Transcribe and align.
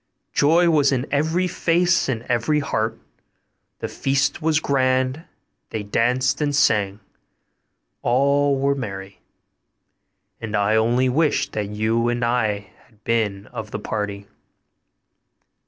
Joy 0.33 0.67
was 0.67 0.91
in 0.91 1.05
every 1.11 1.47
face 1.47 2.09
and 2.09 2.23
every 2.23 2.59
heart. 2.59 2.97
The 3.81 3.87
feast 3.87 4.41
was 4.41 4.59
grand; 4.59 5.25
they 5.69 5.83
danced 5.83 6.41
and 6.41 6.55
sang; 6.55 7.01
all 8.01 8.57
were 8.57 8.73
merry; 8.73 9.19
and 10.41 10.55
I 10.55 10.75
only 10.75 11.07
wish 11.07 11.49
that 11.51 11.69
you 11.69 12.09
and 12.09 12.25
I 12.25 12.71
had 12.87 13.03
been 13.03 13.45
of 13.53 13.69
the 13.69 13.77
party. 13.77 14.25